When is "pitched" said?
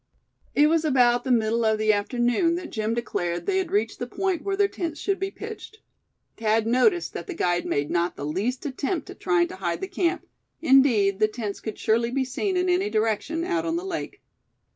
5.29-5.77